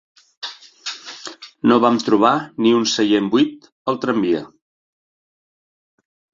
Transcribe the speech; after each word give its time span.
No 1.73 1.77
vam 1.83 1.99
trobar 2.07 2.33
ni 2.67 2.73
un 2.79 2.89
seient 2.95 3.31
buit, 3.37 3.71
al 3.95 4.03
tramvia. 4.09 4.43